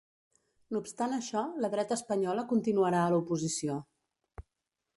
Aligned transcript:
No 0.75 0.79
obstant 0.83 1.11
això, 1.17 1.43
la 1.65 1.69
dreta 1.75 1.97
espanyola 2.01 2.47
continuarà 2.53 3.03
a 3.05 3.13
l’oposició. 3.17 3.77